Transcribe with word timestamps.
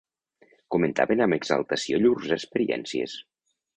Comentaven 0.75 1.21
amb 1.25 1.37
exaltació 1.37 1.99
llurs 2.07 2.33
experiències 2.39 3.15